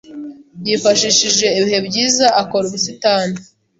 [0.67, 3.37] Yifashishije ibihe byiza akora ubusitani.